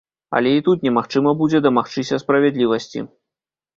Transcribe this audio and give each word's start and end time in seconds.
Але 0.37 0.53
і 0.59 0.63
тут 0.67 0.85
немагчыма 0.87 1.33
будзе 1.41 1.57
дамагчыся 1.67 2.19
справядлівасці. 2.25 2.99